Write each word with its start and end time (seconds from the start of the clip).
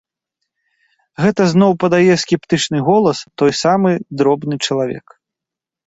Гэта 1.25 1.41
зноў 1.51 1.71
падае 1.85 2.17
скептычны 2.23 2.77
голас 2.91 3.17
той 3.43 3.51
самы 3.63 3.89
дробны 4.19 4.55
чалавек. 4.69 5.05